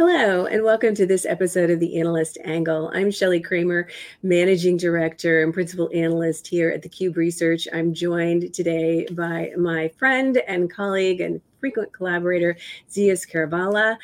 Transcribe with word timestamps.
Hello, 0.00 0.46
and 0.46 0.62
welcome 0.62 0.94
to 0.94 1.06
this 1.06 1.26
episode 1.26 1.70
of 1.70 1.80
the 1.80 1.98
Analyst 1.98 2.38
Angle. 2.44 2.88
I'm 2.94 3.10
Shelly 3.10 3.40
Kramer, 3.40 3.88
Managing 4.22 4.76
Director 4.76 5.42
and 5.42 5.52
Principal 5.52 5.90
Analyst 5.92 6.46
here 6.46 6.70
at 6.70 6.82
the 6.82 6.88
Cube 6.88 7.16
Research. 7.16 7.66
I'm 7.72 7.92
joined 7.92 8.54
today 8.54 9.08
by 9.10 9.50
my 9.58 9.88
friend 9.98 10.40
and 10.46 10.72
colleague 10.72 11.20
and 11.20 11.40
frequent 11.58 11.92
collaborator, 11.92 12.56
Zeus 12.88 13.26
Kerravala. 13.26 13.96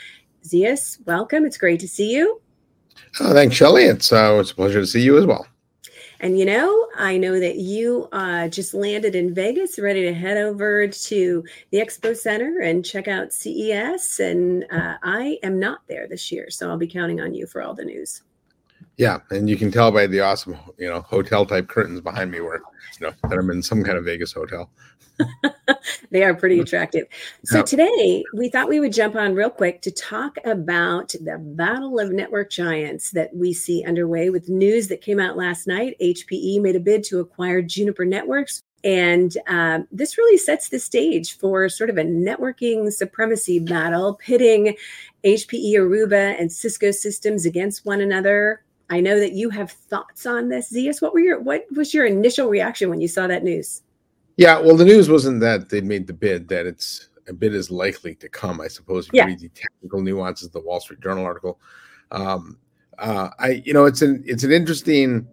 Zeus, 0.45 0.99
welcome. 1.07 1.47
It's 1.47 1.59
great 1.59 1.79
to 1.79 1.87
see 1.87 2.13
you. 2.13 2.41
Oh, 3.21 3.33
thanks, 3.33 3.55
Shelly. 3.55 3.85
It's, 3.85 4.13
uh, 4.13 4.39
it's 4.41 4.51
a 4.51 4.55
pleasure 4.57 4.81
to 4.81 4.87
see 4.89 5.01
you 5.01 5.17
as 5.17 5.27
well. 5.27 5.47
And 6.21 6.39
you 6.39 6.45
know, 6.45 6.89
I 6.97 7.17
know 7.17 7.39
that 7.41 7.57
you 7.57 8.09
uh, 8.13 8.49
just 8.49 8.75
landed 8.75 9.15
in 9.15 9.35
Vegas, 9.35 9.79
ready 9.79 10.03
to 10.03 10.15
head 10.15 10.37
over 10.37 10.89
to 10.89 11.45
the 11.71 11.79
Expo 11.79 12.17
Center 12.17 12.61
and 12.61 12.85
check 12.85 13.09
out 13.09 13.33
CES. 13.33 14.21
And 14.21 14.65
uh, 14.71 14.97
I 15.03 15.39
am 15.43 15.59
not 15.59 15.81
there 15.89 16.07
this 16.09 16.31
year, 16.31 16.51
so 16.51 16.71
I'll 16.71 16.79
be 16.79 16.87
counting 16.87 17.21
on 17.21 17.35
you 17.35 17.47
for 17.47 17.63
all 17.63 17.75
the 17.75 17.85
news. 17.85 18.23
Yeah, 18.97 19.19
and 19.31 19.49
you 19.49 19.57
can 19.57 19.73
tell 19.73 19.91
by 19.91 20.07
the 20.07 20.21
awesome, 20.21 20.57
you 20.79 20.89
know, 20.89 21.01
hotel 21.01 21.45
type 21.45 21.69
curtains 21.69 22.01
behind 22.01 22.31
me, 22.31 22.41
where 22.41 22.61
you 23.01 23.07
know 23.07 23.13
that 23.29 23.39
I'm 23.39 23.51
in 23.51 23.63
some 23.63 23.83
kind 23.83 23.99
of 23.99 24.05
Vegas 24.05 24.33
hotel. 24.33 24.71
they 26.11 26.25
are 26.25 26.35
pretty 26.35 26.59
attractive. 26.61 27.07
So 27.45 27.63
today 27.63 28.25
we 28.35 28.49
thought 28.49 28.69
we 28.69 28.81
would 28.81 28.93
jump 28.93 29.15
on 29.17 29.35
real 29.35 29.51
quick 29.51 29.81
to 29.83 29.91
talk 29.91 30.37
about 30.45 31.11
the 31.21 31.39
battle 31.39 31.99
of 32.01 32.11
network 32.11 32.51
giants 32.51 33.13
that 33.13 33.35
we 33.35 33.53
see 33.53 33.85
underway 33.85 34.31
with 34.31 34.49
news 34.49 34.89
that 34.89 35.03
came 35.03 35.21
out 35.21 35.37
last 35.37 35.67
night. 35.67 35.97
HPE 36.01 36.61
made 36.61 36.77
a 36.77 36.81
bid 36.81 37.05
to 37.05 37.21
acquire 37.21 37.63
Juniper 37.63 38.05
Networks. 38.05 38.61
And 38.83 39.37
uh, 39.49 39.81
this 39.91 40.19
really 40.19 40.37
sets 40.37 40.69
the 40.69 40.79
stage 40.79 41.39
for 41.39 41.69
sort 41.71 41.89
of 41.89 41.97
a 41.97 42.05
networking 42.05 42.93
supremacy 42.93 43.59
battle, 43.59 44.15
pitting 44.15 44.77
HPE 45.25 45.75
Aruba 45.75 46.39
and 46.39 46.53
Cisco 46.53 46.91
systems 46.91 47.47
against 47.47 47.87
one 47.87 48.03
another. 48.03 48.64
I 48.91 49.01
know 49.01 49.19
that 49.19 49.33
you 49.33 49.51
have 49.51 49.73
thoughts 49.73 50.27
on 50.27 50.49
this, 50.49 50.69
Zeus. 50.69 51.01
What 51.01 51.15
were 51.15 51.21
your 51.21 51.41
what 51.41 51.65
was 51.75 51.95
your 51.95 52.07
initial 52.07 52.49
reaction 52.49 52.91
when 52.91 53.01
you 53.01 53.09
saw 53.09 53.27
that 53.27 53.45
news? 53.45 53.83
Yeah, 54.37 54.59
well, 54.59 54.77
the 54.77 54.85
news 54.85 55.09
wasn't 55.09 55.41
that 55.41 55.71
they 55.71 55.81
made 55.81 56.07
the 56.07 56.13
bid; 56.13 56.49
that 56.49 56.67
it's 56.67 57.09
a 57.29 57.33
bid 57.33 57.55
is 57.55 57.71
likely 57.71 58.15
to 58.17 58.29
come. 58.29 58.61
I 58.61 58.69
suppose 58.69 59.09
if 59.09 59.15
you 59.15 59.25
read 59.25 59.39
the 59.39 59.49
technical 59.49 60.01
nuances 60.01 60.49
of 60.49 60.53
the 60.53 60.61
Wall 60.61 60.81
Street 60.81 61.01
Journal 61.01 61.25
article, 61.25 61.61
um, 62.11 62.59
uh, 62.99 63.31
I 63.39 63.63
you 63.65 63.73
know 63.73 63.87
it's 63.87 64.03
an 64.03 64.23
it's 64.27 64.45
an 64.45 64.53
interesting 64.53 65.27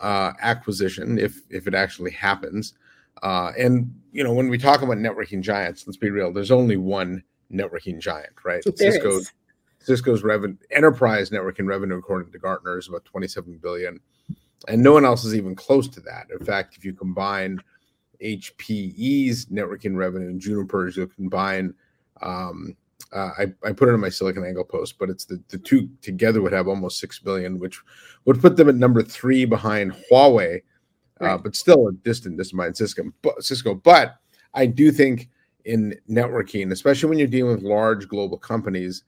uh, 0.00 0.32
acquisition 0.40 1.18
if 1.18 1.42
if 1.50 1.66
it 1.66 1.74
actually 1.74 2.12
happens. 2.12 2.74
Uh, 3.22 3.52
and 3.58 3.92
you 4.12 4.24
know 4.24 4.32
when 4.32 4.48
we 4.48 4.56
talk 4.56 4.82
about 4.82 4.96
networking 4.96 5.42
giants, 5.42 5.86
let's 5.86 5.96
be 5.96 6.10
real. 6.10 6.32
There's 6.32 6.50
only 6.50 6.76
one 6.76 7.22
networking 7.52 7.98
giant, 7.98 8.32
right? 8.44 8.62
There 8.64 8.92
Cisco. 8.92 9.18
Is. 9.18 9.32
Cisco's 9.80 10.22
revenue, 10.22 10.56
enterprise 10.70 11.30
networking 11.30 11.66
revenue, 11.66 11.98
according 11.98 12.32
to 12.32 12.38
Gartner, 12.38 12.78
is 12.78 12.88
about 12.88 13.04
27 13.04 13.58
billion, 13.62 14.00
and 14.66 14.82
no 14.82 14.92
one 14.92 15.04
else 15.04 15.24
is 15.24 15.34
even 15.34 15.54
close 15.54 15.88
to 15.88 16.00
that. 16.00 16.26
In 16.30 16.44
fact, 16.44 16.76
if 16.76 16.84
you 16.84 16.92
combine 16.92 17.60
HPE's 18.22 19.46
networking 19.46 19.96
revenue 19.96 20.28
and 20.28 20.40
Juniper's, 20.40 20.96
you'll 20.96 21.06
combine. 21.06 21.74
Um, 22.20 22.76
uh, 23.12 23.30
I, 23.38 23.42
I 23.64 23.72
put 23.72 23.88
it 23.88 23.92
in 23.92 24.00
my 24.00 24.08
SiliconANGLE 24.08 24.68
post, 24.68 24.98
but 24.98 25.08
it's 25.08 25.24
the, 25.24 25.42
the 25.48 25.58
two 25.58 25.88
together 26.02 26.42
would 26.42 26.52
have 26.52 26.68
almost 26.68 26.98
six 26.98 27.18
billion, 27.18 27.58
which 27.58 27.80
would 28.24 28.40
put 28.40 28.56
them 28.56 28.68
at 28.68 28.74
number 28.74 29.02
three 29.02 29.44
behind 29.44 29.94
Huawei, 30.10 30.56
uh, 31.20 31.24
right. 31.24 31.32
uh, 31.32 31.38
but 31.38 31.56
still 31.56 31.88
a 31.88 31.92
distant, 31.92 32.36
distant 32.36 32.58
behind 32.58 32.76
Cisco. 32.76 33.04
But, 33.22 33.42
Cisco. 33.42 33.74
But 33.74 34.16
I 34.52 34.66
do 34.66 34.92
think 34.92 35.30
in 35.64 35.98
networking, 36.10 36.72
especially 36.72 37.08
when 37.08 37.18
you're 37.18 37.28
dealing 37.28 37.54
with 37.54 37.62
large 37.62 38.08
global 38.08 38.36
companies, 38.36 39.04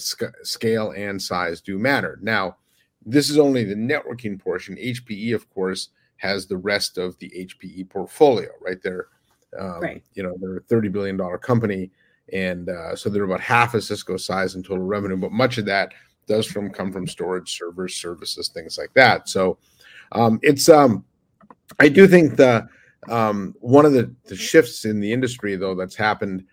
scale 0.00 0.92
and 0.92 1.20
size 1.20 1.60
do 1.60 1.78
matter. 1.78 2.18
Now, 2.22 2.56
this 3.04 3.30
is 3.30 3.38
only 3.38 3.64
the 3.64 3.74
networking 3.74 4.40
portion. 4.40 4.76
HPE, 4.76 5.34
of 5.34 5.48
course, 5.52 5.90
has 6.16 6.46
the 6.46 6.56
rest 6.56 6.98
of 6.98 7.18
the 7.18 7.30
HPE 7.30 7.88
portfolio, 7.90 8.48
right? 8.60 8.82
They're, 8.82 9.08
um, 9.58 9.80
right. 9.80 10.02
you 10.14 10.22
know, 10.22 10.34
they're 10.40 10.56
a 10.56 10.60
$30 10.62 10.90
billion 10.90 11.18
company. 11.38 11.90
And 12.32 12.68
uh, 12.70 12.96
so 12.96 13.10
they're 13.10 13.24
about 13.24 13.40
half 13.40 13.74
of 13.74 13.84
Cisco 13.84 14.16
size 14.16 14.54
in 14.54 14.62
total 14.62 14.84
revenue, 14.84 15.16
but 15.16 15.32
much 15.32 15.58
of 15.58 15.66
that 15.66 15.92
does 16.26 16.46
from 16.46 16.70
come 16.70 16.90
from 16.90 17.06
storage 17.06 17.56
servers, 17.56 17.94
services, 17.96 18.48
things 18.48 18.78
like 18.78 18.94
that. 18.94 19.28
So 19.28 19.58
um, 20.12 20.38
it's, 20.42 20.68
um, 20.68 21.04
I 21.78 21.88
do 21.88 22.06
think 22.08 22.36
the, 22.36 22.66
um, 23.10 23.54
one 23.60 23.84
of 23.84 23.92
the, 23.92 24.14
the 24.24 24.36
shifts 24.36 24.86
in 24.86 25.00
the 25.00 25.12
industry 25.12 25.56
though 25.56 25.74
that's 25.74 25.94
happened 25.94 26.46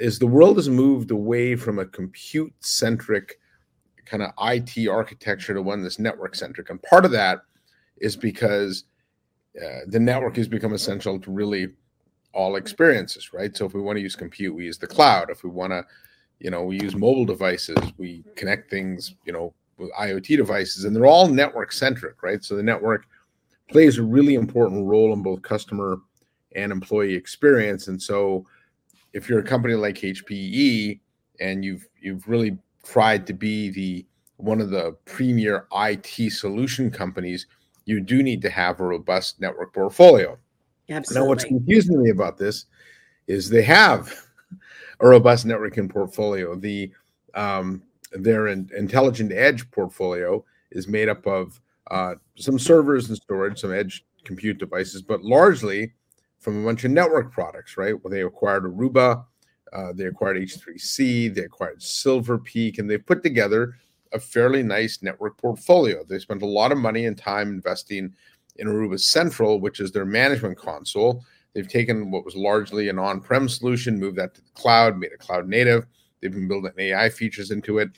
is 0.00 0.18
the 0.18 0.26
world 0.26 0.56
has 0.56 0.68
moved 0.68 1.10
away 1.10 1.54
from 1.54 1.78
a 1.78 1.86
compute 1.86 2.52
centric 2.60 3.38
kind 4.06 4.22
of 4.22 4.32
IT 4.40 4.88
architecture 4.88 5.54
to 5.54 5.62
one 5.62 5.82
that's 5.82 5.98
network 5.98 6.34
centric. 6.34 6.70
And 6.70 6.82
part 6.82 7.04
of 7.04 7.10
that 7.12 7.42
is 7.98 8.16
because 8.16 8.84
uh, 9.56 9.80
the 9.86 10.00
network 10.00 10.36
has 10.36 10.48
become 10.48 10.72
essential 10.72 11.20
to 11.20 11.30
really 11.30 11.68
all 12.32 12.56
experiences, 12.56 13.32
right? 13.32 13.54
So 13.56 13.66
if 13.66 13.74
we 13.74 13.82
want 13.82 13.96
to 13.96 14.02
use 14.02 14.16
compute, 14.16 14.54
we 14.54 14.64
use 14.64 14.78
the 14.78 14.86
cloud. 14.86 15.30
If 15.30 15.44
we 15.44 15.50
want 15.50 15.72
to, 15.72 15.84
you 16.38 16.50
know, 16.50 16.64
we 16.64 16.80
use 16.80 16.96
mobile 16.96 17.26
devices, 17.26 17.76
we 17.98 18.24
connect 18.36 18.70
things, 18.70 19.14
you 19.26 19.32
know, 19.32 19.52
with 19.76 19.92
IoT 19.92 20.36
devices, 20.36 20.84
and 20.84 20.96
they're 20.96 21.06
all 21.06 21.28
network 21.28 21.72
centric, 21.72 22.22
right? 22.22 22.42
So 22.42 22.56
the 22.56 22.62
network 22.62 23.06
plays 23.68 23.98
a 23.98 24.02
really 24.02 24.34
important 24.34 24.86
role 24.86 25.12
in 25.12 25.22
both 25.22 25.42
customer 25.42 25.98
and 26.56 26.72
employee 26.72 27.14
experience. 27.14 27.88
And 27.88 28.00
so 28.00 28.46
if 29.12 29.28
you're 29.28 29.40
a 29.40 29.44
company 29.44 29.74
like 29.74 29.96
HPE 29.96 31.00
and 31.40 31.64
you've 31.64 31.88
you've 32.00 32.28
really 32.28 32.58
tried 32.84 33.26
to 33.26 33.32
be 33.32 33.70
the 33.70 34.06
one 34.36 34.60
of 34.60 34.70
the 34.70 34.96
premier 35.04 35.66
IT 35.74 36.32
solution 36.32 36.90
companies, 36.90 37.46
you 37.84 38.00
do 38.00 38.22
need 38.22 38.40
to 38.42 38.50
have 38.50 38.80
a 38.80 38.84
robust 38.84 39.40
network 39.40 39.74
portfolio. 39.74 40.38
Absolutely. 40.88 41.22
Now, 41.22 41.28
what's 41.28 41.44
confusing 41.44 42.02
me 42.02 42.10
about 42.10 42.38
this 42.38 42.66
is 43.26 43.48
they 43.48 43.62
have 43.62 44.12
a 45.00 45.08
robust 45.08 45.46
networking 45.46 45.90
portfolio. 45.90 46.56
The 46.56 46.90
um, 47.34 47.82
their 48.12 48.48
in, 48.48 48.68
intelligent 48.76 49.32
edge 49.32 49.70
portfolio 49.70 50.44
is 50.72 50.88
made 50.88 51.08
up 51.08 51.26
of 51.26 51.60
uh, 51.90 52.14
some 52.36 52.58
servers 52.58 53.08
and 53.08 53.16
storage, 53.16 53.60
some 53.60 53.72
edge 53.72 54.04
compute 54.24 54.58
devices, 54.58 55.02
but 55.02 55.22
largely 55.22 55.92
from 56.40 56.62
a 56.62 56.66
bunch 56.66 56.84
of 56.84 56.90
network 56.90 57.32
products. 57.32 57.76
Right? 57.76 57.94
Well, 58.02 58.10
they 58.10 58.22
acquired 58.22 58.64
Aruba, 58.64 59.24
uh, 59.72 59.92
they 59.92 60.06
acquired 60.06 60.38
H3C, 60.38 61.34
they 61.34 61.42
acquired 61.42 61.82
Silver 61.82 62.38
Peak, 62.38 62.78
and 62.78 62.90
they 62.90 62.98
put 62.98 63.22
together 63.22 63.76
a 64.12 64.18
fairly 64.18 64.62
nice 64.62 65.02
network 65.02 65.36
portfolio. 65.38 66.02
They 66.04 66.18
spent 66.18 66.42
a 66.42 66.46
lot 66.46 66.72
of 66.72 66.78
money 66.78 67.06
and 67.06 67.16
time 67.16 67.48
investing 67.50 68.12
in 68.56 68.66
Aruba 68.66 69.00
Central, 69.00 69.60
which 69.60 69.80
is 69.80 69.92
their 69.92 70.04
management 70.04 70.58
console. 70.58 71.24
They've 71.54 71.68
taken 71.68 72.10
what 72.10 72.24
was 72.24 72.36
largely 72.36 72.88
an 72.88 72.98
on 72.98 73.20
prem 73.20 73.48
solution, 73.48 73.98
moved 73.98 74.16
that 74.18 74.34
to 74.34 74.40
the 74.40 74.50
cloud, 74.54 74.98
made 74.98 75.12
it 75.12 75.18
cloud 75.18 75.48
native. 75.48 75.86
They've 76.20 76.32
been 76.32 76.48
building 76.48 76.72
AI 76.78 77.08
features 77.08 77.50
into 77.50 77.78
it. 77.78 77.90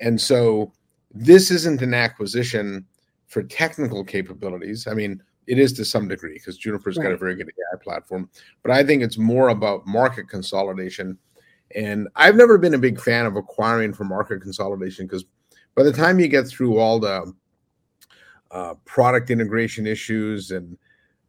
And 0.00 0.20
so 0.20 0.72
this 1.12 1.50
isn't 1.50 1.82
an 1.82 1.94
acquisition 1.94 2.86
for 3.26 3.42
technical 3.42 4.04
capabilities. 4.04 4.86
I 4.86 4.94
mean, 4.94 5.22
it 5.46 5.58
is 5.58 5.72
to 5.74 5.84
some 5.84 6.08
degree 6.08 6.34
because 6.34 6.56
Juniper's 6.56 6.96
right. 6.96 7.04
got 7.04 7.12
a 7.12 7.16
very 7.16 7.34
good 7.34 7.48
AI 7.48 7.78
platform, 7.82 8.28
but 8.62 8.70
I 8.70 8.84
think 8.84 9.02
it's 9.02 9.18
more 9.18 9.50
about 9.50 9.86
market 9.86 10.28
consolidation. 10.28 11.18
And 11.74 12.08
I've 12.16 12.36
never 12.36 12.58
been 12.58 12.74
a 12.74 12.78
big 12.78 13.00
fan 13.00 13.26
of 13.26 13.36
acquiring 13.36 13.92
for 13.94 14.04
market 14.04 14.40
consolidation 14.40 15.06
because 15.06 15.24
by 15.74 15.82
the 15.82 15.92
time 15.92 16.20
you 16.20 16.28
get 16.28 16.46
through 16.46 16.78
all 16.78 17.00
the 17.00 17.32
uh, 18.50 18.74
product 18.84 19.30
integration 19.30 19.86
issues 19.86 20.52
and 20.52 20.78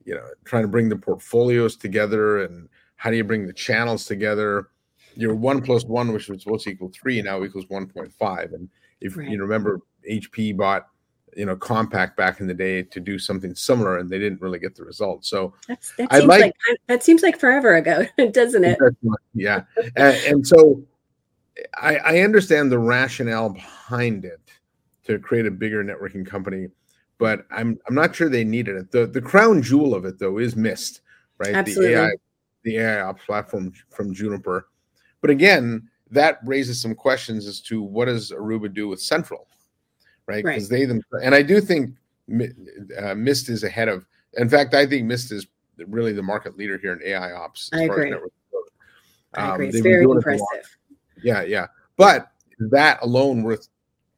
you 0.06 0.14
know 0.14 0.26
trying 0.44 0.62
to 0.62 0.68
bring 0.68 0.88
the 0.90 0.96
portfolios 0.96 1.76
together 1.76 2.44
and 2.44 2.70
how 2.98 3.10
do 3.10 3.18
you 3.18 3.24
bring 3.24 3.48
the 3.48 3.54
channels 3.54 4.06
together 4.06 4.70
your 5.16 5.34
one 5.34 5.62
plus 5.62 5.84
one 5.86 6.14
which 6.14 6.30
was 6.30 6.44
supposed 6.44 6.66
to 6.66 6.70
equal 6.70 6.92
three 6.94 7.22
now 7.24 7.44
equals 7.44 7.66
1.5 7.66 8.54
and 8.54 8.70
if 9.02 9.18
right. 9.18 9.28
you 9.28 9.42
remember 9.42 9.80
hp 10.10 10.56
bought 10.56 10.88
you 11.36 11.46
know 11.46 11.56
Compaq 11.56 12.16
back 12.16 12.40
in 12.40 12.48
the 12.48 12.54
day 12.54 12.82
to 12.82 13.00
do 13.00 13.20
something 13.20 13.54
similar 13.56 13.98
and 13.98 14.10
they 14.10 14.20
didn't 14.20 14.42
really 14.42 14.60
get 14.60 14.76
the 14.76 14.84
results 14.84 15.30
so 15.30 15.54
That's, 15.68 15.94
that 15.98 16.12
seems 16.12 16.26
like, 16.26 16.42
like, 16.42 16.80
that 16.88 17.04
seems 17.04 17.24
like 17.24 17.40
forever 17.40 17.76
ago 17.76 18.06
doesn't 18.32 18.64
it 18.64 18.78
yeah 19.34 19.64
and, 19.96 20.16
and 20.26 20.48
so 20.48 20.84
I, 21.78 21.98
I 21.98 22.20
understand 22.20 22.72
the 22.72 22.80
rationale 22.80 23.50
behind 23.50 24.26
it 24.26 24.42
to 25.06 25.20
create 25.20 25.46
a 25.46 25.52
bigger 25.52 25.84
networking 25.84 26.26
company, 26.26 26.68
but 27.18 27.46
I'm 27.52 27.80
I'm 27.88 27.96
not 27.96 28.16
sure 28.16 28.30
they 28.30 28.44
needed 28.44 28.76
it. 28.76 28.92
The 28.92 29.08
the 29.08 29.22
crown 29.22 29.62
jewel 29.62 29.94
of 29.94 30.06
it 30.06 30.20
though 30.20 30.40
is 30.40 30.56
Mist, 30.56 31.02
right? 31.38 31.56
Absolutely. 31.56 31.94
The 31.94 32.02
AI 32.02 32.12
the 32.64 32.78
AI 32.78 33.02
ops 33.02 33.24
platform 33.26 33.74
from 33.90 34.14
Juniper. 34.14 34.68
But 35.22 35.30
again, 35.30 35.88
that 36.12 36.40
raises 36.44 36.82
some 36.82 36.96
questions 36.96 37.48
as 37.48 37.60
to 37.62 37.82
what 37.82 38.06
does 38.06 38.32
Aruba 38.32 38.74
do 38.74 38.88
with 38.88 39.02
Central, 39.02 39.48
right? 40.28 40.44
Because 40.44 40.72
right. 40.72 40.80
they 40.80 40.86
them 40.86 41.02
and 41.24 41.36
I 41.36 41.42
do 41.42 41.62
think 41.62 41.92
uh, 42.98 43.16
Mist 43.16 43.50
is 43.50 43.64
ahead 43.64 43.88
of. 43.88 44.06
In 44.38 44.50
fact, 44.50 44.74
I 44.74 44.86
think 44.86 45.06
Mist 45.06 45.32
is 45.32 45.48
really 45.78 46.14
the 46.14 46.24
market 46.24 46.58
leader 46.58 46.78
here 46.78 46.94
in 46.94 47.02
AI 47.04 47.34
ops. 47.34 47.70
I 47.74 47.84
agree. 47.84 48.12
I 48.12 48.16
agree. 48.16 48.30
Um, 49.36 49.62
it's 49.62 49.80
very 49.80 50.04
impressive. 50.04 50.78
Yeah, 51.22 51.44
yeah. 51.44 51.68
But 51.98 52.32
that 52.60 53.00
alone 53.02 53.44
worth 53.44 53.68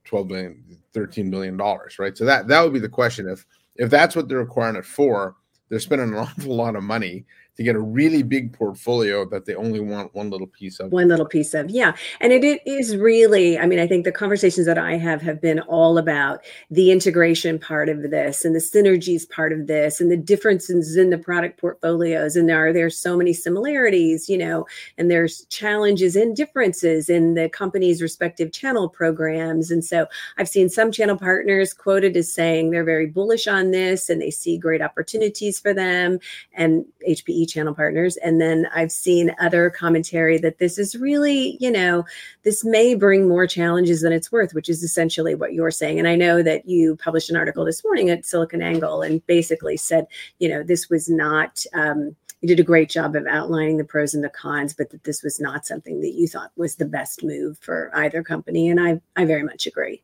12 0.05 0.27
billion 0.27 0.63
13 0.93 1.29
billion 1.29 1.57
dollars 1.57 1.99
right 1.99 2.17
so 2.17 2.25
that 2.25 2.47
that 2.47 2.61
would 2.61 2.73
be 2.73 2.79
the 2.79 2.87
question 2.87 3.27
if 3.27 3.45
if 3.75 3.89
that's 3.89 4.15
what 4.15 4.27
they're 4.27 4.41
acquiring 4.41 4.75
it 4.75 4.85
for 4.85 5.35
they're 5.69 5.79
spending 5.79 6.09
an 6.09 6.15
awful 6.17 6.55
lot 6.55 6.75
of 6.75 6.83
money 6.83 7.25
to 7.57 7.63
get 7.63 7.75
a 7.75 7.81
really 7.81 8.21
big 8.21 8.53
portfolio 8.53 9.25
that 9.25 9.45
they 9.45 9.55
only 9.55 9.79
want 9.79 10.13
one 10.13 10.29
little 10.29 10.47
piece 10.47 10.79
of. 10.79 10.91
One 10.91 11.07
little 11.07 11.25
piece 11.25 11.55
of, 11.55 11.69
yeah. 11.71 11.95
And 12.21 12.31
it, 12.31 12.43
it 12.43 12.61
is 12.65 12.95
really, 12.95 13.57
I 13.57 13.65
mean, 13.65 13.79
I 13.79 13.87
think 13.87 14.05
the 14.05 14.11
conversations 14.11 14.67
that 14.67 14.77
I 14.77 14.95
have 14.97 15.23
have 15.23 15.41
been 15.41 15.59
all 15.61 15.97
about 15.97 16.41
the 16.69 16.91
integration 16.91 17.57
part 17.57 17.89
of 17.89 18.03
this 18.03 18.45
and 18.45 18.53
the 18.53 18.59
synergies 18.59 19.27
part 19.27 19.51
of 19.51 19.65
this 19.65 19.99
and 19.99 20.11
the 20.11 20.17
differences 20.17 20.95
in 20.95 21.09
the 21.09 21.17
product 21.17 21.59
portfolios. 21.59 22.35
And 22.35 22.47
there 22.47 22.67
are 22.67 22.71
there's 22.71 22.97
so 22.97 23.17
many 23.17 23.33
similarities, 23.33 24.29
you 24.29 24.37
know, 24.37 24.67
and 24.99 25.09
there's 25.09 25.45
challenges 25.45 26.15
and 26.15 26.35
differences 26.35 27.09
in 27.09 27.33
the 27.33 27.49
company's 27.49 28.03
respective 28.03 28.51
channel 28.51 28.87
programs. 28.87 29.71
And 29.71 29.83
so 29.83 30.05
I've 30.37 30.49
seen 30.49 30.69
some 30.69 30.91
channel 30.91 31.17
partners 31.17 31.73
quoted 31.73 32.15
as 32.15 32.31
saying 32.31 32.69
they're 32.69 32.83
very 32.83 33.07
bullish 33.07 33.47
on 33.47 33.71
this 33.71 34.09
and 34.09 34.21
they 34.21 34.29
see 34.29 34.59
great 34.59 34.83
opportunities 34.83 35.59
for 35.59 35.73
them. 35.73 36.19
And 36.53 36.85
HPE 37.07 37.46
channel 37.47 37.73
partners. 37.73 38.17
And 38.17 38.39
then 38.39 38.67
I've 38.73 38.91
seen 38.91 39.35
other 39.39 39.69
commentary 39.69 40.37
that 40.39 40.59
this 40.59 40.77
is 40.77 40.95
really, 40.95 41.57
you 41.59 41.71
know, 41.71 42.05
this 42.43 42.63
may 42.63 42.95
bring 42.95 43.27
more 43.27 43.47
challenges 43.47 44.01
than 44.01 44.13
it's 44.13 44.31
worth, 44.31 44.53
which 44.53 44.69
is 44.69 44.83
essentially 44.83 45.35
what 45.35 45.53
you're 45.53 45.71
saying. 45.71 45.99
And 45.99 46.07
I 46.07 46.15
know 46.15 46.43
that 46.43 46.67
you 46.67 46.95
published 46.97 47.29
an 47.29 47.35
article 47.35 47.65
this 47.65 47.83
morning 47.83 48.09
at 48.09 48.23
SiliconANGLE 48.23 49.05
and 49.05 49.25
basically 49.27 49.77
said, 49.77 50.07
you 50.39 50.49
know, 50.49 50.63
this 50.63 50.89
was 50.89 51.09
not. 51.09 51.63
Um, 51.73 52.15
you 52.41 52.47
did 52.47 52.59
a 52.59 52.63
great 52.63 52.89
job 52.89 53.15
of 53.15 53.25
outlining 53.25 53.77
the 53.77 53.83
pros 53.83 54.13
and 54.13 54.23
the 54.23 54.29
cons, 54.29 54.71
but 54.71 54.91
that 54.91 55.03
this 55.05 55.23
was 55.23 55.39
not 55.39 55.65
something 55.65 56.01
that 56.01 56.13
you 56.13 56.27
thought 56.27 56.51
was 56.55 56.75
the 56.75 56.85
best 56.85 57.23
move 57.23 57.57
for 57.57 57.89
either 57.95 58.21
company. 58.21 58.69
And 58.69 58.79
I, 58.79 59.01
I 59.15 59.25
very 59.25 59.41
much 59.41 59.65
agree. 59.65 60.03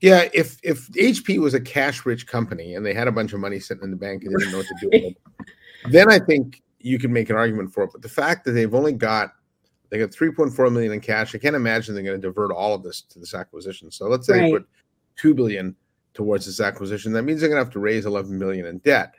Yeah, 0.00 0.28
if 0.34 0.58
if 0.62 0.88
HP 0.92 1.38
was 1.38 1.54
a 1.54 1.60
cash 1.60 2.04
rich 2.04 2.26
company 2.26 2.74
and 2.74 2.84
they 2.84 2.92
had 2.92 3.08
a 3.08 3.12
bunch 3.12 3.32
of 3.32 3.40
money 3.40 3.58
sitting 3.58 3.84
in 3.84 3.90
the 3.90 3.96
bank 3.96 4.24
and 4.24 4.34
they 4.34 4.38
didn't 4.38 4.52
know 4.52 4.58
what 4.58 4.66
to 4.66 4.76
do 4.80 4.88
with 4.92 5.02
it, 5.02 5.16
then 5.90 6.10
I 6.10 6.18
think 6.18 6.62
you 6.86 6.98
can 6.98 7.12
make 7.12 7.30
an 7.30 7.36
argument 7.36 7.72
for 7.72 7.84
it. 7.84 7.90
But 7.92 8.02
the 8.02 8.08
fact 8.08 8.44
that 8.44 8.52
they've 8.52 8.74
only 8.74 8.92
got 8.92 9.32
they 9.90 9.98
got 9.98 10.10
3.4 10.10 10.72
million 10.72 10.92
in 10.92 11.00
cash, 11.00 11.34
I 11.34 11.38
can't 11.38 11.54
imagine 11.54 11.94
they're 11.94 12.02
going 12.02 12.20
to 12.20 12.26
divert 12.26 12.50
all 12.50 12.74
of 12.74 12.82
this 12.82 13.02
to 13.02 13.18
this 13.18 13.34
acquisition. 13.34 13.90
So 13.90 14.06
let's 14.06 14.26
say 14.26 14.34
right. 14.34 14.42
they 14.42 14.50
put 14.52 14.68
two 15.16 15.34
billion 15.34 15.76
towards 16.14 16.46
this 16.46 16.60
acquisition. 16.60 17.12
That 17.12 17.22
means 17.22 17.40
they're 17.40 17.48
going 17.48 17.60
to 17.60 17.64
have 17.64 17.72
to 17.72 17.78
raise 17.78 18.06
11 18.06 18.36
million 18.36 18.66
in 18.66 18.78
debt, 18.78 19.14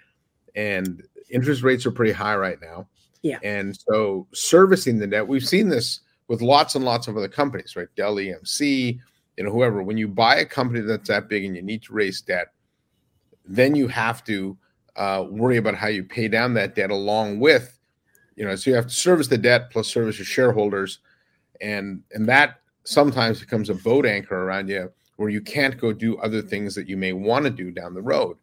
and 0.56 1.04
interest 1.30 1.62
rates 1.62 1.86
are 1.86 1.92
pretty 1.92 2.12
high 2.12 2.36
right 2.36 2.58
now. 2.62 2.88
Yeah, 3.22 3.40
and 3.44 3.78
so 3.90 4.28
servicing 4.34 5.00
the 5.00 5.08
debt, 5.08 5.28
we've 5.28 5.46
seen 5.46 5.70
this 5.70 6.02
with 6.28 6.42
lots 6.42 6.76
and 6.76 6.86
lots 6.86 7.08
of 7.08 7.18
other 7.18 7.28
companies, 7.28 7.76
right? 7.76 7.88
Dell 7.96 8.16
EMC, 8.16 9.00
you 9.38 9.44
know, 9.44 9.52
whoever. 9.52 9.84
When 9.84 9.98
you 9.98 10.08
buy 10.08 10.38
a 10.38 10.46
company 10.46 10.82
that's 10.82 11.08
that 11.08 11.30
big 11.30 11.46
and 11.46 11.56
you 11.56 11.62
need 11.62 11.84
to 11.84 11.94
raise 11.94 12.22
debt, 12.22 12.48
then 13.46 13.76
you 13.76 13.88
have 13.88 14.24
to 14.26 14.58
uh, 14.98 15.26
worry 15.30 15.58
about 15.58 15.76
how 15.76 15.88
you 15.88 16.04
pay 16.04 16.28
down 16.28 16.54
that 16.56 16.76
debt 16.76 16.92
along 16.92 17.40
with, 17.40 17.78
you 18.36 18.46
know, 18.46 18.56
so 18.56 18.70
you 18.70 18.76
have 18.76 18.88
to 18.88 18.94
service 18.94 19.28
the 19.28 19.38
debt 19.38 19.70
plus 19.72 19.88
service 19.88 20.18
your 20.18 20.26
shareholders, 20.26 21.00
and 21.62 22.02
and 22.12 22.28
that 22.28 22.62
sometimes 22.84 23.40
becomes 23.40 23.70
a 23.70 23.76
boat 23.76 24.06
anchor 24.06 24.44
around 24.44 24.70
you 24.70 24.92
where 25.18 25.30
you 25.30 25.42
can't 25.42 25.78
go 25.78 25.92
do 25.92 26.18
other 26.20 26.42
things 26.42 26.74
that 26.76 26.88
you 26.88 26.96
may 26.96 27.14
want 27.14 27.44
to 27.44 27.52
do 27.52 27.72
down 27.72 27.94
the 27.94 28.02
road. 28.02 28.38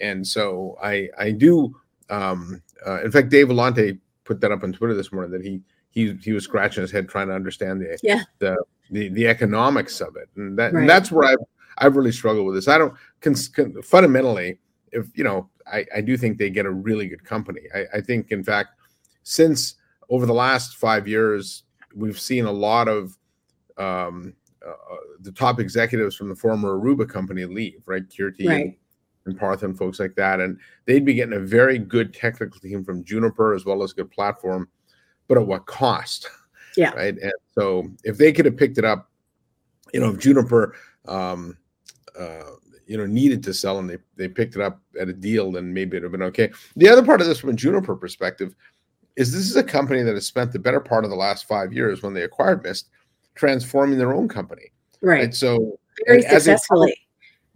And 0.00 0.26
so 0.26 0.76
I 0.82 1.08
I 1.18 1.30
do. 1.30 1.74
Um, 2.10 2.62
uh, 2.86 3.02
in 3.02 3.10
fact, 3.10 3.30
Dave 3.30 3.48
Vellante 3.48 3.98
put 4.24 4.40
that 4.40 4.52
up 4.52 4.62
on 4.62 4.72
Twitter 4.72 4.94
this 4.94 5.12
morning 5.12 5.30
that 5.32 5.42
he 5.42 5.60
he 5.90 6.14
he 6.22 6.32
was 6.32 6.44
scratching 6.44 6.82
his 6.82 6.90
head 6.90 7.08
trying 7.08 7.28
to 7.28 7.34
understand 7.34 7.80
the 7.80 7.98
yeah. 8.02 8.22
the, 8.38 8.56
the 8.90 9.08
the 9.10 9.26
economics 9.26 10.00
of 10.00 10.16
it, 10.16 10.28
and 10.36 10.58
that 10.58 10.72
right. 10.72 10.80
and 10.80 10.90
that's 10.90 11.10
where 11.10 11.28
I've 11.28 11.44
I've 11.78 11.96
really 11.96 12.12
struggled 12.12 12.46
with 12.46 12.56
this. 12.56 12.68
I 12.68 12.78
don't 12.78 12.94
con- 13.20 13.82
fundamentally 13.82 14.58
if 14.94 15.06
you 15.14 15.24
know 15.24 15.50
I, 15.66 15.84
I 15.94 16.00
do 16.00 16.16
think 16.16 16.38
they 16.38 16.50
get 16.50 16.66
a 16.66 16.70
really 16.70 17.08
good 17.08 17.24
company. 17.24 17.62
I, 17.74 17.84
I 17.94 18.00
think, 18.00 18.30
in 18.30 18.44
fact, 18.44 18.70
since 19.22 19.76
over 20.10 20.26
the 20.26 20.34
last 20.34 20.76
five 20.76 21.08
years, 21.08 21.64
we've 21.94 22.20
seen 22.20 22.44
a 22.44 22.52
lot 22.52 22.88
of 22.88 23.16
um, 23.78 24.34
uh, 24.64 24.70
uh 24.70 24.96
the 25.20 25.32
top 25.32 25.58
executives 25.58 26.16
from 26.16 26.28
the 26.28 26.34
former 26.34 26.78
Aruba 26.78 27.08
company 27.08 27.44
leave, 27.44 27.82
right? 27.86 28.06
Keerti 28.08 28.46
right. 28.46 28.78
and, 29.26 29.38
Parth 29.38 29.62
and 29.62 29.76
folks 29.76 29.98
like 29.98 30.14
that. 30.16 30.40
And 30.40 30.58
they'd 30.86 31.04
be 31.04 31.14
getting 31.14 31.36
a 31.36 31.40
very 31.40 31.78
good 31.78 32.12
technical 32.12 32.60
team 32.60 32.84
from 32.84 33.04
Juniper 33.04 33.54
as 33.54 33.64
well 33.64 33.82
as 33.82 33.92
a 33.92 33.94
good 33.94 34.10
platform, 34.10 34.68
but 35.28 35.38
at 35.38 35.46
what 35.46 35.66
cost? 35.66 36.28
Yeah. 36.76 36.90
Right. 36.90 37.16
And 37.16 37.32
so 37.52 37.88
if 38.02 38.18
they 38.18 38.32
could 38.32 38.44
have 38.46 38.56
picked 38.56 38.78
it 38.78 38.84
up, 38.84 39.08
you 39.92 40.00
know, 40.00 40.10
if 40.10 40.18
Juniper 40.18 40.74
um, 41.06 41.56
uh, 42.18 42.50
you 42.86 42.96
know 42.96 43.06
needed 43.06 43.42
to 43.44 43.54
sell 43.54 43.78
and 43.78 43.88
they, 43.88 43.98
they 44.16 44.28
picked 44.28 44.56
it 44.56 44.62
up 44.62 44.80
at 45.00 45.08
a 45.08 45.12
deal, 45.12 45.52
then 45.52 45.72
maybe 45.72 45.96
it'd 45.96 46.04
have 46.04 46.12
been 46.12 46.22
okay. 46.22 46.50
The 46.76 46.88
other 46.88 47.04
part 47.04 47.20
of 47.20 47.26
this 47.26 47.38
from 47.38 47.50
a 47.50 47.54
Juniper 47.54 47.96
perspective 47.96 48.54
is 49.16 49.32
this 49.32 49.48
is 49.48 49.56
a 49.56 49.62
company 49.62 50.02
that 50.02 50.14
has 50.14 50.26
spent 50.26 50.52
the 50.52 50.58
better 50.58 50.80
part 50.80 51.04
of 51.04 51.10
the 51.10 51.16
last 51.16 51.46
five 51.46 51.72
years 51.72 52.02
when 52.02 52.14
they 52.14 52.22
acquired 52.22 52.62
Mist 52.62 52.88
transforming 53.34 53.98
their 53.98 54.12
own 54.12 54.28
company. 54.28 54.72
Right. 55.00 55.24
And 55.24 55.34
so 55.34 55.78
very 56.06 56.22
successfully. 56.22 56.92
A, 56.92 56.96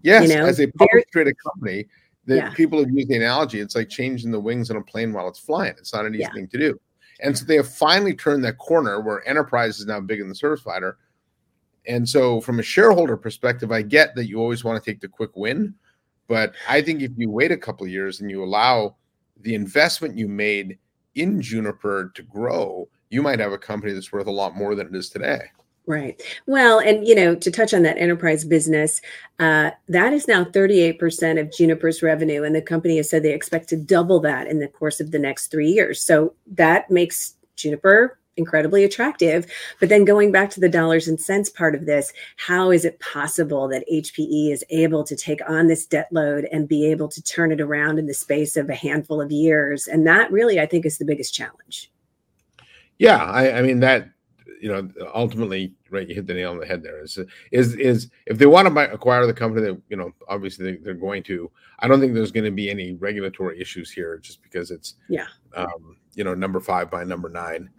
yes, 0.03 0.29
you 0.29 0.37
know, 0.37 0.47
as 0.47 0.61
a 0.61 0.67
public 0.69 1.11
traded 1.11 1.37
company, 1.43 1.87
that 2.27 2.37
yeah. 2.37 2.51
people 2.51 2.79
have 2.79 2.91
used 2.91 3.09
the 3.09 3.17
analogy, 3.17 3.59
it's 3.59 3.75
like 3.75 3.89
changing 3.89 4.31
the 4.31 4.39
wings 4.39 4.71
on 4.71 4.77
a 4.77 4.83
plane 4.83 5.13
while 5.13 5.29
it's 5.29 5.39
flying. 5.39 5.75
It's 5.79 5.95
not 5.95 6.05
an 6.05 6.15
easy 6.15 6.23
yeah. 6.23 6.33
thing 6.33 6.47
to 6.49 6.59
do. 6.59 6.81
And 7.21 7.37
so 7.37 7.45
they 7.45 7.57
have 7.57 7.69
finally 7.69 8.15
turned 8.15 8.45
that 8.45 8.59
corner 8.59 9.01
where 9.01 9.27
enterprise 9.27 9.81
is 9.81 9.87
now 9.87 9.99
big 10.01 10.21
in 10.21 10.29
the 10.29 10.35
service 10.35 10.63
provider 10.63 10.99
and 11.89 12.07
so, 12.07 12.41
from 12.43 12.61
a 12.61 12.63
shareholder 12.63 13.17
perspective, 13.17 13.73
I 13.73 13.83
get 13.83 14.15
that 14.15 14.27
you 14.27 14.39
always 14.39 14.63
want 14.63 14.83
to 14.83 14.91
take 14.91 15.01
the 15.01 15.09
quick 15.09 15.35
win. 15.35 15.75
But 16.29 16.53
I 16.69 16.83
think 16.83 17.01
if 17.01 17.11
you 17.17 17.31
wait 17.31 17.51
a 17.51 17.57
couple 17.57 17.87
of 17.87 17.91
years 17.91 18.21
and 18.21 18.31
you 18.31 18.45
allow 18.45 18.97
the 19.41 19.55
investment 19.55 20.19
you 20.19 20.29
made 20.29 20.79
in 21.15 21.41
Juniper 21.41 22.13
to 22.15 22.23
grow, 22.23 22.89
you 23.09 23.23
might 23.23 23.39
have 23.39 23.53
a 23.53 23.59
company 23.59 23.95
that's 23.95 24.13
worth 24.13 24.27
a 24.27 24.31
lot 24.31 24.55
more 24.55 24.75
than 24.75 24.89
it 24.89 24.95
is 24.95 25.09
today. 25.09 25.41
Right. 25.87 26.23
Well, 26.47 26.81
and 26.81 27.09
you 27.09 27.15
know, 27.15 27.35
to 27.35 27.51
touch 27.51 27.73
on 27.73 27.83
that 27.85 27.97
enterprise 27.97 28.45
business, 28.45 29.01
uh, 29.39 29.71
that 29.89 30.13
is 30.13 30.29
now 30.29 30.45
38% 30.45 31.41
of 31.41 31.51
Juniper's 31.51 32.03
revenue, 32.03 32.43
and 32.43 32.55
the 32.55 32.61
company 32.61 32.99
has 32.99 33.09
said 33.09 33.23
they 33.23 33.33
expect 33.33 33.71
to 33.71 33.77
double 33.77 34.21
that 34.21 34.47
in 34.47 34.59
the 34.59 34.69
course 34.69 35.01
of 35.01 35.11
the 35.13 35.19
next 35.19 35.47
three 35.47 35.71
years. 35.71 36.03
So 36.03 36.35
that 36.49 36.91
makes 36.91 37.37
Juniper 37.57 38.19
incredibly 38.39 38.85
attractive. 38.85 39.47
But 39.81 39.89
then 39.89 40.05
going 40.05 40.33
back 40.33 40.51
to 40.51 40.61
the 40.61 40.69
dollars 40.69 41.09
and 41.09 41.21
cents 41.21 41.51
part 41.51 41.75
of 41.75 41.87
this, 41.87 42.13
how 42.37 42.71
is 42.71 42.85
it 42.85 43.01
possible 43.01 43.69
that 43.69 43.85
HPE 43.93 44.53
is 44.53 44.65
able 44.71 45.05
to 45.05 45.17
take 45.17 45.41
on 45.49 45.67
this 45.67 45.85
debt 45.85 46.09
load 46.13 46.47
and 46.53 46.69
be 46.69 46.87
able 46.87 47.09
to 47.09 47.23
turn 47.23 47.53
it 47.53 47.61
around 47.61 47.99
in 47.99 48.07
the 48.07 48.15
space 48.15 48.57
of 48.57 48.71
a 48.71 48.75
handful 48.75 49.21
of 49.21 49.31
years? 49.31 49.87
And 49.87 50.07
that 50.07 50.31
really, 50.31 50.59
I 50.61 50.67
think, 50.67 50.87
is 50.87 50.99
the 50.99 51.05
biggest 51.05 51.35
challenge. 51.35 51.91
Yeah, 52.99 53.23
I, 53.23 53.59
I 53.59 53.63
mean 53.63 53.81
that 53.81 54.09
you 54.61 54.69
know 54.69 54.89
ultimately 55.15 55.73
right 55.91 56.09
you 56.09 56.15
hit 56.15 56.27
the 56.27 56.35
nail 56.35 56.51
on 56.51 56.59
the 56.59 56.67
head 56.67 56.83
there 56.83 57.03
is 57.03 57.19
is 57.53 57.75
is 57.77 58.11
if 58.27 58.39
they 58.39 58.47
want 58.47 58.67
to 58.67 58.75
buy, 58.75 58.85
acquire 58.85 59.27
the 59.27 59.33
company 59.35 59.67
that 59.67 59.81
you 59.89 59.97
know 59.97 60.13
obviously 60.29 60.77
they, 60.77 60.91
are 60.91 60.95
going 60.95 61.23
to 61.23 61.51
i 61.79 61.89
don't 61.89 62.01
think 62.01 62.15
there's 62.15 62.33
going 62.33 62.45
to 62.45 62.51
be 62.51 62.71
any 62.71 62.95
regulatory 62.95 63.61
issues 63.61 63.91
here 63.91 64.19
just 64.19 64.43
because 64.43 64.71
it's 64.71 64.95
yeah 65.09 65.27
um, 65.57 65.97
you 66.19 66.25
know 66.25 66.35
number 66.35 66.59
five 66.59 66.91
by 66.91 67.05
number 67.05 67.29
nine, 67.29 67.71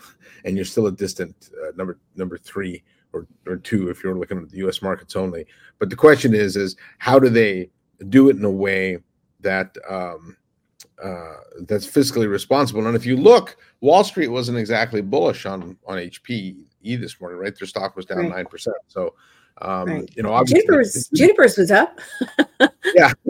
and 0.46 0.56
you're 0.56 0.66
still 0.66 0.88
a 0.88 0.92
distant 0.92 1.50
uh, 1.62 1.72
number 1.76 2.00
number 2.16 2.38
three 2.38 2.82
or 3.12 3.28
or 3.46 3.58
two 3.58 3.90
if 3.90 4.02
you're 4.02 4.18
looking 4.18 4.38
at 4.38 4.50
the 4.50 4.58
U.S. 4.60 4.82
markets 4.82 5.18
only. 5.18 5.46
But 5.78 5.90
the 5.90 5.98
question 5.98 6.34
is 6.34 6.56
is 6.56 6.78
how 7.00 7.20
do 7.20 7.28
they 7.28 7.70
do 8.08 8.30
it 8.30 8.38
in 8.38 8.46
a 8.46 8.50
way 8.50 9.00
that 9.42 9.76
um, 9.90 10.38
uh, 11.04 11.36
that's 11.62 11.88
fiscally 11.88 12.30
responsible? 12.30 12.86
And 12.88 12.96
if 12.96 13.06
you 13.06 13.18
look, 13.18 13.58
Wall 13.82 14.04
Street 14.04 14.28
wasn't 14.28 14.58
exactly 14.58 15.02
bullish 15.02 15.46
on 15.46 15.78
on 15.86 15.98
HPE 15.98 16.56
this 16.84 17.20
morning, 17.20 17.40
right? 17.40 17.58
Their 17.58 17.68
stock 17.68 17.96
was 17.96 18.06
down 18.06 18.24
nine 18.24 18.32
right. 18.32 18.50
percent. 18.50 18.78
So 18.88 19.14
um, 19.62 19.88
right. 19.88 20.10
You 20.16 20.24
know, 20.24 20.34
obviously, 20.34 20.62
Juniper's, 20.62 21.10
Juniper's 21.14 21.58
was 21.58 21.72
up. 21.72 22.00
yeah. 22.96 23.12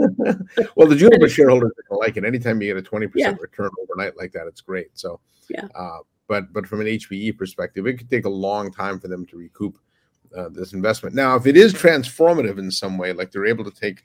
well, 0.75 0.87
the 0.87 0.95
Juniper 0.95 1.27
shareholders 1.27 1.71
like 1.89 2.17
it. 2.17 2.25
Anytime 2.25 2.61
you 2.61 2.73
get 2.73 2.77
a 2.77 2.81
twenty 2.81 3.07
yeah. 3.15 3.31
percent 3.31 3.41
return 3.41 3.69
overnight 3.81 4.17
like 4.17 4.31
that, 4.33 4.47
it's 4.47 4.61
great. 4.61 4.89
So, 4.93 5.19
yeah. 5.49 5.67
Uh, 5.75 5.99
but 6.27 6.53
but 6.53 6.67
from 6.67 6.81
an 6.81 6.87
HPE 6.87 7.37
perspective, 7.37 7.87
it 7.87 7.97
could 7.97 8.09
take 8.09 8.25
a 8.25 8.29
long 8.29 8.71
time 8.71 8.99
for 8.99 9.07
them 9.07 9.25
to 9.27 9.37
recoup 9.37 9.77
uh, 10.37 10.49
this 10.49 10.73
investment. 10.73 11.15
Now, 11.15 11.35
if 11.35 11.47
it 11.47 11.57
is 11.57 11.73
transformative 11.73 12.59
in 12.59 12.69
some 12.69 12.97
way, 12.97 13.11
like 13.13 13.31
they're 13.31 13.47
able 13.47 13.63
to 13.63 13.71
take 13.71 14.03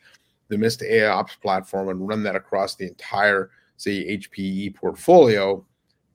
the 0.54 0.58
Mist 0.58 0.82
AI 0.82 1.08
Ops 1.08 1.34
platform 1.36 1.88
and 1.88 2.06
run 2.06 2.22
that 2.22 2.36
across 2.36 2.76
the 2.76 2.86
entire, 2.86 3.50
say, 3.76 4.16
HPE 4.18 4.76
portfolio, 4.76 5.64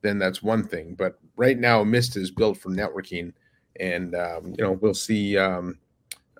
then 0.02 0.18
that's 0.18 0.42
one 0.42 0.66
thing. 0.66 0.94
But 0.94 1.18
right 1.36 1.58
now, 1.58 1.84
Mist 1.84 2.16
is 2.16 2.30
built 2.30 2.56
for 2.56 2.70
networking, 2.70 3.32
and 3.78 4.14
um, 4.14 4.54
you 4.56 4.64
know 4.64 4.72
we'll 4.72 4.94
see. 4.94 5.36
Um, 5.36 5.78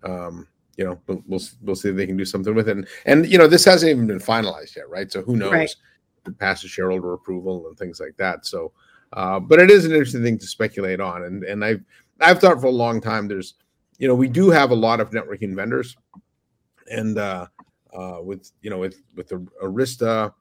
um, 0.03 0.49
you 0.77 0.87
know, 0.87 0.99
we'll, 1.07 1.23
we'll, 1.27 1.41
we'll 1.61 1.77
see 1.77 1.91
if 1.91 1.97
they 1.97 2.07
can 2.07 2.17
do 2.17 2.25
something 2.25 2.55
with 2.55 2.67
it. 2.71 2.77
And, 2.79 2.89
and 3.05 3.27
you 3.27 3.37
know, 3.37 3.47
this 3.47 3.67
hasn't 3.67 3.91
even 3.91 4.07
been 4.07 4.19
finalized 4.19 4.77
yet, 4.77 4.89
right? 4.89 5.13
So 5.13 5.21
who 5.21 5.37
knows? 5.37 5.53
Right. 5.53 5.75
It 6.27 6.39
passes 6.39 6.71
shareholder 6.71 7.13
approval 7.13 7.69
and 7.69 7.77
things 7.77 8.01
like 8.01 8.17
that. 8.17 8.47
So, 8.47 8.73
uh, 9.13 9.41
but 9.41 9.61
it 9.61 9.71
is 9.71 9.85
an 9.85 9.93
interesting 9.93 10.23
thing 10.23 10.39
to 10.39 10.47
speculate 10.47 11.01
on. 11.01 11.25
And 11.25 11.45
and 11.45 11.63
I've 11.63 11.83
I've 12.21 12.41
thought 12.41 12.63
for 12.63 12.69
a 12.69 12.71
long 12.71 13.03
time 13.03 13.29
there's 13.29 13.55
you 14.01 14.09
know, 14.09 14.15
we 14.15 14.29
do 14.29 14.49
have 14.49 14.71
a 14.71 14.75
lot 14.75 14.99
of 14.99 15.11
networking 15.11 15.55
vendors, 15.55 15.95
and 16.91 17.19
uh, 17.19 17.47
uh, 17.97 18.19
with 18.23 18.53
you 18.63 18.71
know 18.71 18.79
with 18.79 19.03
with 19.17 19.29
the 19.29 19.47
Arista 19.63 20.33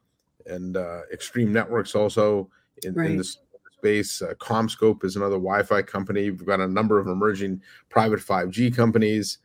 and 0.46 0.76
uh, 0.76 1.00
Extreme 1.12 1.52
Networks 1.52 1.94
also 1.94 2.48
in, 2.84 2.94
right. 2.94 3.10
in 3.10 3.16
this 3.16 3.38
space. 3.72 4.22
Uh, 4.22 4.34
CommScope 4.34 5.04
is 5.04 5.16
another 5.16 5.36
Wi-Fi 5.36 5.82
company. 5.82 6.30
We've 6.30 6.46
got 6.46 6.60
a 6.60 6.68
number 6.68 6.98
of 6.98 7.06
emerging 7.06 7.62
private 7.88 8.20
5G 8.20 8.74
companies, 8.74 9.38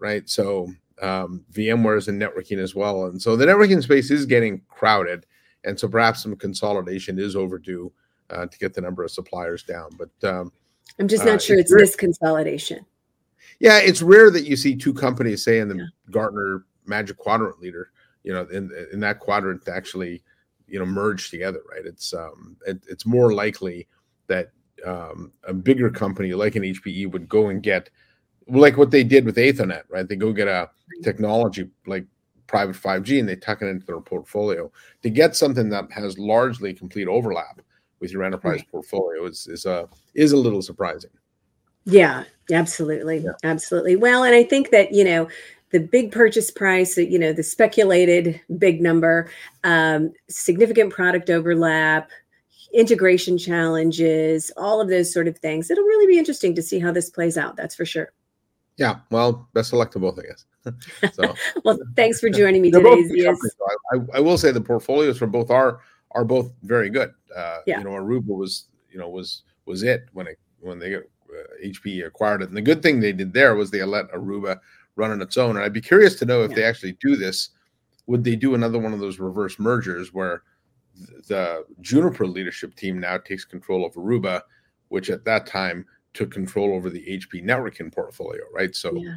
right? 0.00 0.28
So 0.28 0.68
um, 1.00 1.44
VMware 1.52 1.98
is 1.98 2.08
in 2.08 2.18
networking 2.18 2.58
as 2.58 2.74
well, 2.74 3.06
and 3.06 3.20
so 3.20 3.36
the 3.36 3.46
networking 3.46 3.82
space 3.82 4.10
is 4.10 4.26
getting 4.26 4.62
crowded, 4.68 5.26
and 5.64 5.78
so 5.78 5.88
perhaps 5.88 6.22
some 6.22 6.36
consolidation 6.36 7.18
is 7.18 7.36
overdue 7.36 7.92
uh, 8.30 8.46
to 8.46 8.58
get 8.58 8.74
the 8.74 8.80
number 8.80 9.02
of 9.02 9.10
suppliers 9.10 9.62
down. 9.62 9.90
But 9.96 10.28
um, 10.28 10.52
I'm 10.98 11.08
just 11.08 11.24
not 11.24 11.36
uh, 11.36 11.38
sure 11.38 11.58
it's, 11.58 11.72
this 11.72 11.96
consolidation. 11.96 12.84
Yeah, 13.60 13.78
it's 13.78 14.02
rare 14.02 14.30
that 14.30 14.44
you 14.44 14.56
see 14.56 14.74
two 14.74 14.94
companies 14.94 15.44
say 15.44 15.58
in 15.58 15.68
the 15.68 15.76
yeah. 15.76 15.84
Gartner 16.10 16.64
Magic 16.86 17.16
Quadrant 17.16 17.60
leader, 17.60 17.90
you 18.22 18.32
know, 18.32 18.46
in 18.52 18.70
in 18.92 19.00
that 19.00 19.20
quadrant 19.20 19.64
to 19.64 19.74
actually, 19.74 20.22
you 20.66 20.78
know, 20.78 20.86
merge 20.86 21.30
together, 21.30 21.60
right? 21.70 21.84
It's 21.84 22.12
um, 22.12 22.56
it, 22.66 22.82
it's 22.88 23.06
more 23.06 23.32
likely 23.32 23.88
that 24.26 24.50
um, 24.86 25.32
a 25.44 25.52
bigger 25.52 25.90
company 25.90 26.32
like 26.32 26.56
an 26.56 26.62
HPE 26.62 27.10
would 27.12 27.28
go 27.28 27.48
and 27.48 27.62
get 27.62 27.90
like 28.48 28.76
what 28.76 28.90
they 28.90 29.04
did 29.04 29.24
with 29.24 29.36
Athonet, 29.36 29.82
right? 29.88 30.08
They 30.08 30.16
go 30.16 30.32
get 30.32 30.48
a 30.48 30.70
technology 31.02 31.68
like 31.86 32.06
private 32.46 32.74
5G 32.74 33.20
and 33.20 33.28
they 33.28 33.36
tuck 33.36 33.62
it 33.62 33.66
into 33.66 33.86
their 33.86 34.00
portfolio 34.00 34.70
to 35.02 35.10
get 35.10 35.36
something 35.36 35.68
that 35.68 35.90
has 35.92 36.18
largely 36.18 36.74
complete 36.74 37.06
overlap 37.06 37.60
with 38.00 38.10
your 38.10 38.24
enterprise 38.24 38.58
right. 38.58 38.70
portfolio 38.70 39.26
is 39.26 39.46
is 39.46 39.66
a 39.66 39.88
is 40.14 40.32
a 40.32 40.36
little 40.36 40.62
surprising. 40.62 41.10
Yeah, 41.84 42.24
absolutely, 42.50 43.18
yeah. 43.18 43.32
absolutely. 43.44 43.96
Well, 43.96 44.24
and 44.24 44.34
I 44.34 44.42
think 44.42 44.70
that 44.70 44.92
you 44.92 45.04
know 45.04 45.28
the 45.70 45.80
big 45.80 46.12
purchase 46.12 46.50
price, 46.50 46.96
you 46.96 47.18
know, 47.18 47.32
the 47.32 47.42
speculated 47.42 48.40
big 48.58 48.80
number, 48.80 49.30
um, 49.64 50.12
significant 50.28 50.92
product 50.92 51.30
overlap, 51.30 52.10
integration 52.72 53.38
challenges, 53.38 54.50
all 54.56 54.80
of 54.80 54.88
those 54.88 55.12
sort 55.12 55.28
of 55.28 55.38
things. 55.38 55.70
It'll 55.70 55.84
really 55.84 56.06
be 56.06 56.18
interesting 56.18 56.54
to 56.54 56.62
see 56.62 56.78
how 56.78 56.92
this 56.92 57.10
plays 57.10 57.36
out. 57.36 57.56
That's 57.56 57.74
for 57.74 57.84
sure. 57.84 58.12
Yeah. 58.76 58.96
Well, 59.10 59.48
best 59.52 59.72
of 59.72 59.78
luck 59.78 59.90
to 59.92 59.98
both, 59.98 60.18
I 60.18 60.22
guess. 60.22 60.44
So, 61.14 61.34
well, 61.64 61.78
thanks 61.96 62.20
for 62.20 62.28
joining 62.28 62.62
me 62.62 62.70
today. 62.70 63.32
I, 63.92 63.98
I, 64.14 64.20
will 64.20 64.36
say 64.36 64.50
the 64.52 64.60
portfolios 64.60 65.18
for 65.18 65.26
both 65.26 65.50
are 65.50 65.80
are 66.10 66.24
both 66.24 66.52
very 66.62 66.90
good. 66.90 67.14
Uh, 67.34 67.58
yeah. 67.66 67.78
You 67.78 67.84
know, 67.84 67.90
Aruba 67.90 68.26
was 68.26 68.66
you 68.90 68.98
know 68.98 69.08
was 69.08 69.42
was 69.64 69.82
it 69.82 70.06
when 70.12 70.26
it 70.26 70.38
when 70.60 70.78
they 70.78 70.96
uh, 70.96 71.00
HP 71.64 72.06
acquired 72.06 72.42
it, 72.42 72.48
and 72.48 72.56
the 72.56 72.62
good 72.62 72.82
thing 72.82 73.00
they 73.00 73.12
did 73.12 73.32
there 73.32 73.54
was 73.54 73.70
they 73.70 73.82
let 73.82 74.12
Aruba 74.12 74.60
run 75.00 75.10
on 75.10 75.22
its 75.22 75.36
own. 75.36 75.56
And 75.56 75.64
I'd 75.64 75.72
be 75.72 75.80
curious 75.80 76.14
to 76.16 76.24
know 76.24 76.42
if 76.42 76.50
yeah. 76.50 76.56
they 76.56 76.64
actually 76.64 76.92
do 77.00 77.16
this. 77.16 77.50
Would 78.06 78.22
they 78.22 78.36
do 78.36 78.54
another 78.54 78.78
one 78.78 78.92
of 78.92 79.00
those 79.00 79.18
reverse 79.18 79.58
mergers 79.58 80.12
where 80.12 80.42
the 81.28 81.64
Juniper 81.80 82.26
leadership 82.26 82.74
team 82.74 83.00
now 83.00 83.18
takes 83.18 83.44
control 83.44 83.84
of 83.84 83.94
Aruba, 83.94 84.42
which 84.88 85.10
at 85.10 85.24
that 85.24 85.46
time 85.46 85.86
took 86.12 86.30
control 86.30 86.74
over 86.74 86.90
the 86.90 87.04
HP 87.06 87.44
networking 87.44 87.92
portfolio, 87.92 88.42
right? 88.52 88.74
So 88.74 88.94
yeah. 88.94 89.14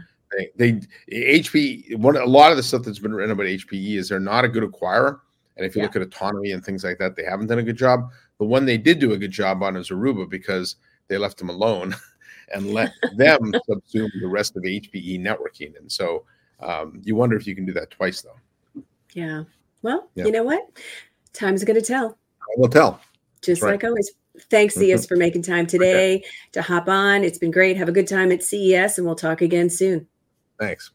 they, 0.57 0.71
they 1.09 1.31
HP 1.35 1.97
one 1.97 2.15
a 2.15 2.25
lot 2.25 2.51
of 2.51 2.57
the 2.57 2.63
stuff 2.63 2.83
that's 2.83 2.99
been 2.99 3.13
written 3.13 3.31
about 3.31 3.47
HPE 3.47 3.97
is 3.97 4.09
they're 4.09 4.19
not 4.19 4.45
a 4.45 4.49
good 4.49 4.63
acquirer. 4.63 5.19
And 5.57 5.65
if 5.65 5.75
you 5.75 5.81
yeah. 5.81 5.87
look 5.87 5.95
at 5.95 6.01
autonomy 6.01 6.51
and 6.51 6.63
things 6.63 6.83
like 6.83 6.97
that, 6.99 7.15
they 7.15 7.23
haven't 7.23 7.47
done 7.47 7.59
a 7.59 7.63
good 7.63 7.77
job. 7.77 8.09
The 8.39 8.45
one 8.45 8.65
they 8.65 8.77
did 8.77 8.99
do 8.99 9.13
a 9.13 9.17
good 9.17 9.31
job 9.31 9.61
on 9.61 9.75
is 9.75 9.89
Aruba 9.89 10.29
because 10.29 10.77
they 11.07 11.17
left 11.17 11.37
them 11.37 11.49
alone 11.49 11.95
and 12.53 12.73
let 12.73 12.91
them 13.15 13.51
subsume 13.69 14.09
the 14.21 14.27
rest 14.27 14.55
of 14.55 14.63
HPE 14.63 15.19
networking. 15.19 15.77
And 15.77 15.91
so 15.91 16.25
um, 16.59 17.01
you 17.03 17.15
wonder 17.15 17.35
if 17.35 17.47
you 17.47 17.55
can 17.55 17.65
do 17.65 17.73
that 17.73 17.91
twice, 17.91 18.21
though. 18.21 18.83
Yeah. 19.13 19.43
Well, 19.81 20.09
yeah. 20.15 20.25
you 20.25 20.31
know 20.31 20.43
what? 20.43 20.69
Time's 21.33 21.63
going 21.63 21.79
to 21.79 21.85
tell. 21.85 22.17
I 22.41 22.53
will 22.57 22.69
tell. 22.69 22.99
Just 23.41 23.61
right. 23.61 23.71
like 23.71 23.83
always. 23.83 24.11
Thanks, 24.49 24.73
mm-hmm. 24.73 24.85
CS, 24.85 25.05
for 25.05 25.15
making 25.15 25.43
time 25.43 25.67
today 25.67 26.15
okay. 26.15 26.25
to 26.53 26.63
hop 26.63 26.87
on. 26.87 27.23
It's 27.23 27.37
been 27.37 27.51
great. 27.51 27.77
Have 27.77 27.87
a 27.87 27.91
good 27.91 28.07
time 28.07 28.31
at 28.31 28.41
CES, 28.41 28.97
and 28.97 29.05
we'll 29.05 29.15
talk 29.15 29.41
again 29.41 29.69
soon. 29.69 30.07
Thanks. 30.59 30.91